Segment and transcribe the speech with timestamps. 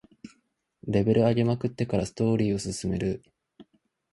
[0.87, 3.23] レベル上げまくってからストーリーを進める